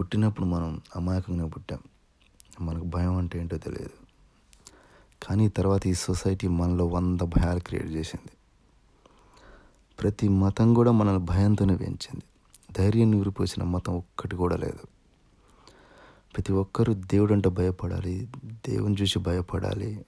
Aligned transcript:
పుట్టినప్పుడు 0.00 0.46
మనం 0.46 0.80
అమాయకంగా 0.96 1.46
పుట్టాం. 1.46 1.78
మనకు 2.60 2.84
భయం 2.84 3.16
అంటే 3.16 3.40
ఏంటో 3.40 3.58
తెలియదు. 3.58 3.90
కానీ 5.22 5.48
తర్వాత 5.48 5.86
ఈ 5.86 5.94
సొసైటీ 5.94 6.48
మనలో 6.48 6.86
వంద 6.86 7.20
భయాలు 7.20 7.60
క్రియేట్ 7.60 7.88
చేసింది. 7.88 8.30
ప్రతి 10.02 10.28
మతం 10.28 10.74
కూడా 10.74 10.92
మనల్ని 10.92 11.24
భయంతోనే 11.24 11.76
పెంచింది. 11.76 12.22
ధైర్యం 12.78 13.10
నిరిపోసిన 13.10 13.62
మతం 13.62 13.96
ఒక్కటి 13.96 14.36
కూడా 14.36 14.56
లేదు. 14.56 14.86
ప్రతి 16.36 16.52
ఒక్కరూ 16.52 16.94
దేవుడు 16.94 17.32
అంటే 17.32 17.48
భయపడాలి 17.48 18.28
దేవుని 18.68 18.96
చూసి 19.02 19.18
భయపడాలి 19.18 20.04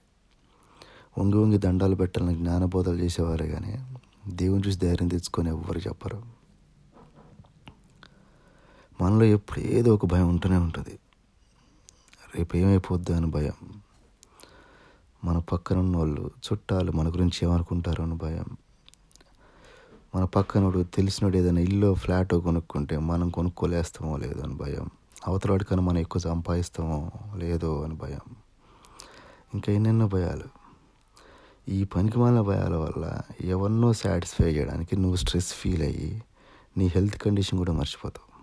వంగి 1.17 1.37
వంగి 1.37 1.57
దండాలు 1.57 1.95
పెట్టాలని 1.95 2.35
జ్ఞానబోధలు 2.35 2.95
చేసేవారే 2.95 3.47
కానీ 3.47 3.85
దేవుని 4.27 4.67
చూసి 4.67 4.79
ధైర్యం 4.79 5.07
తెచ్చుకొని 5.07 5.49
ఎవ్వరు 5.49 5.79
చెప్పరు. 5.79 6.44
మనలో 9.01 9.23
ఎప్పుడు 9.23 9.59
ఏదో 9.59 9.93
ఒక 9.93 10.05
భయం 10.05 10.29
ఉంటూనే 10.29 10.57
ఉంటుంది. 10.57 10.99
రేపు 12.35 12.57
ఏమైపోద్ది 12.57 13.13
అని 13.13 13.25
భయం. 13.25 13.81
మన 15.23 15.37
పక్కన 15.37 15.77
ఉన్న 15.77 15.97
వాళ్ళు 15.97 16.21
చుట్టాలు 16.21 16.91
మన 16.91 17.09
గురించి 17.09 17.37
ఏమనుకుంటారో 17.43 18.03
అని 18.03 18.15
భయం. 18.15 18.45
మన 20.15 20.23
పక్కనోడు 20.23 20.83
తెలిసినోడు 20.83 21.37
ఏదైనా 21.37 21.61
ఇల్లు 21.61 21.93
ఫ్లాట్ 21.93 22.33
కొనుక్కుంటే 22.33 22.97
మనం 22.97 23.29
కొనుక్కోలేస్తామో 23.29 24.17
లేదో 24.17 24.41
అని 24.41 24.53
భయం. 24.53 24.89
అవతల 25.27 25.57
కన్నా 25.57 25.83
మనం 25.83 25.97
ఎక్కువ 25.97 26.19
సంపాదిస్తామో 26.19 27.11
లేదో 27.35 27.81
అని 27.81 27.93
భయం. 27.93 28.35
ఇంకా 29.53 29.73
ఎన్నెన్నో 29.73 30.07
భయాలు. 30.07 30.43
ఈ 31.69 31.83
పనికి 31.83 32.19
మాలిన 32.19 32.41
భయాల 32.41 32.75
వల్ల 32.75 33.21
ఎవరినో 33.41 33.93
సాటిస్ఫై 33.93 34.53
చేయడానికి 34.53 34.97
నువ్వు 34.97 35.15
స్ట్రెస్ 35.15 35.53
ఫీల్ 35.53 35.83
అయ్యి 35.83 36.23
నీ 36.77 36.85
హెల్త్ 36.85 37.17
కండిషన్ 37.17 37.59
కూడా 37.59 37.73
మర్చిపోతావు. 37.73 38.34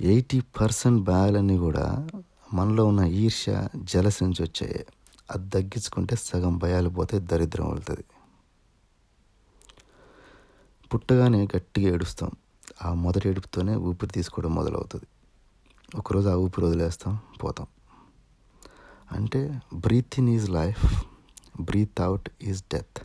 ఎయిటీ 0.00 0.40
పర్సెంట్ 0.40 1.02
భయాలన్నీ 1.02 1.56
కూడా 1.56 2.08
మనలో 2.54 2.84
ఉన్న 2.86 3.00
ఈర్ష్య 3.00 3.68
జలస్ 3.76 4.22
నుంచి 4.22 4.42
వచ్చాయి. 4.42 4.86
అది 5.30 5.50
తగ్గించుకుంటే 5.50 6.16
సగం 6.16 6.58
భయాలు 6.58 6.88
పోతే 6.88 7.18
దరిద్రం 7.18 7.70
వెళ్తుంది 7.70 8.04
పుట్టగానే 10.94 11.48
గట్టిగా 11.56 11.94
ఏడుస్తాం. 11.94 12.30
ఆ 12.84 12.94
మొదటి 12.94 13.28
ఏడుపుతోనే 13.28 13.76
ఊపిరి 13.76 14.12
తీసుకోవడం 14.12 14.54
మొదలవుతుంది. 14.54 15.06
ఒకరోజు 15.94 16.28
ఆ 16.28 16.34
ఊపిరి 16.34 16.66
వదిలేస్తాం 16.66 17.18
పోతాం. 17.44 17.66
అంటే 19.12 19.60
breathe 19.74 20.18
in 20.18 20.28
is 20.28 20.50
life 20.50 21.04
breathe 21.60 22.00
out 22.00 22.30
is 22.42 22.62
death 22.62 22.98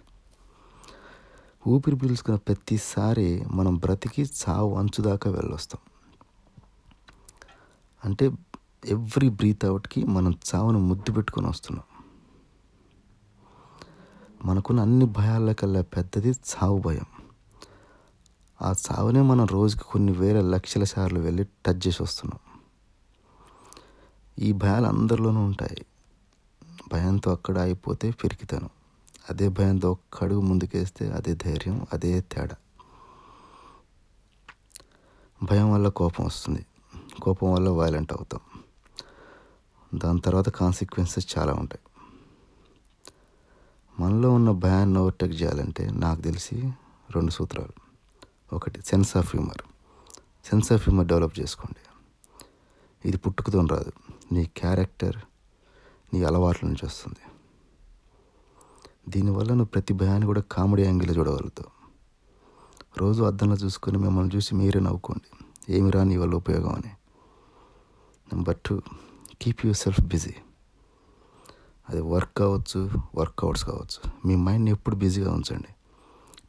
ఊపిరి 1.67 1.95
పీల్చుకున్న 1.95 2.37
ప్రతిసారి 2.37 3.45
మనం 3.51 3.75
బ్రతికి 3.75 4.23
చావు 4.23 4.75
అంచు 4.75 5.01
దాకా 5.01 5.31
వెళ్ళొస్తాం. 5.31 5.94
అంటే 8.05 8.31
ఎవ్రీ 8.85 9.29
బ్రీత్ 9.29 9.65
అవుట్కి 9.65 10.03
మనం 10.03 10.37
చావును 10.55 10.79
ముద్దు 10.79 11.11
పెట్టుకొని 11.11 11.47
వస్తున్నాం. 11.47 11.85
మనకున్న 14.45 14.79
అన్ని 14.79 15.05
భయాల 15.05 15.51
కల్లా 15.51 15.81
పెద్దది 15.81 16.29
చావు 16.29 16.79
భయం. 16.79 17.05
ఆ 18.61 18.71
చావునే 18.71 19.21
మనం 19.21 19.45
రోజుకి 19.45 19.83
కొన్ని 19.83 20.11
వేల 20.11 20.41
లక్షల 20.41 20.83
సార్లు 20.83 21.19
వెళ్ళి 21.19 21.43
టచ్ 21.43 21.87
చేసి 21.87 22.03
వస్తున్నాం. 22.03 22.39
ఈ 24.39 24.51
భయాలు 24.51 24.85
అందరిలోనూ 24.85 25.41
ఉంటాయి. 25.41 25.85
భయంతో 26.91 27.31
అక్కడ 27.31 27.57
అయిపోతే 27.57 28.11
పెరికితాను. 28.11 28.69
అదే 29.29 29.49
భయంతో 29.49 29.91
ఒక్క 29.91 30.23
అడుగు 30.23 30.41
ముందుకేస్తే 30.41 31.11
అదే 31.11 31.35
ధైర్యం 31.35 31.87
అదే 31.93 32.21
తేడా. 32.21 32.55
భయం 35.43 35.73
వల్ల 35.73 35.87
కోపం 35.87 36.25
వస్తుంది. 36.25 36.65
కోపం 37.25 37.53
వల్ల 37.53 37.69
వైలెంట్ 37.69 38.13
అవుతాం. 38.13 38.39
దాని 39.95 40.21
తర్వాత 40.21 40.49
కాన్సిక్వెన్సెస్ 40.49 41.37
చాలా 41.37 41.53
ఉంటాయి. 41.53 41.81
మనలో 43.99 44.31
ఉన్న 44.31 44.51
భయాన్ని 44.51 44.99
ఓవర్టేక్ 44.99 45.33
చేయాలంటే 45.33 45.89
నాకు 45.89 46.21
తెలిసి 46.21 46.55
రెండు 47.15 47.31
సూత్రాలు. 47.31 47.75
ఒకటి 48.55 48.81
sense 48.81 49.17
of 49.17 49.35
humour 49.35 49.61
sense 50.45 50.71
of 50.71 50.83
humour 50.83 51.07
develop 51.07 51.39
చేసుకోండి. 51.39 51.81
ఇది 53.07 53.17
పుట్టుకతో 53.17 53.65
రాదు. 53.71 53.91
నీ 54.31 54.45
క్యారెక్టర్ 54.45 55.15
నీ 56.13 56.23
అలవాట్ల 56.23 56.67
నుంచి 56.67 56.85
వస్తుంది. 56.85 57.23
దీనివల్ల 59.09 59.49
నువ్వు 59.49 59.65
ప్రతి 59.65 59.93
భయాన్ని 59.93 60.25
కూడా 60.25 60.41
కామెడీ 60.41 60.83
యాంగిల్ 60.83 61.17
చూడగలుగుతావు. 61.17 61.75
రోజు 62.97 63.23
అద్దంలో 63.23 63.55
చూసుకొని 63.55 63.97
మిమ్మల్ని 63.97 64.35
చూసి 64.35 64.55
మీరే 64.55 64.79
నవ్వుకోండి. 64.79 65.45
ఏమి 65.75 65.91
రాని 65.91 66.09
నీ 66.09 66.17
వల్ల 66.17 66.35
ఉపయోగం 66.35 66.69
అని. 66.69 66.91
Number 68.33 68.57
two 68.65 68.81
keep 69.41 69.65
yourself 69.77 70.01
busy 70.01 70.33
అది 71.89 72.01
వర్క్ 72.01 72.37
కావచ్చు 72.37 72.89
వర్కౌట్స్ 73.15 73.65
కావచ్చు. 73.65 74.27
మీ 74.27 74.35
మైండ్ని 74.35 74.71
ఎప్పుడు 74.71 74.95
బిజీగా 74.95 75.31
ఉంచండి. 75.33 75.67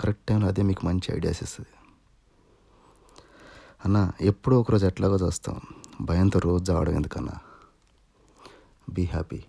కరెక్ట్ 0.00 0.26
టైంలో 0.26 0.47
అదే 0.47 0.62
మీకు 0.62 0.86
మంచి 0.86 1.16
ఐడియాస్ 1.16 1.42
ఇస్తుంది. 1.42 1.69
అన్న 3.84 4.12
ఎప్పుడో 4.20 4.60
ఒకరోజు 4.60 4.86
ఎట్లాగో 4.86 5.16
చూస్తాం. 5.16 5.60
భయంతో 6.00 6.38
రోజు 6.38 6.72
ఆడడం 6.72 6.94
ఎందుకన్నా? 6.94 7.32
Be 8.91 9.04
happy 9.04 9.44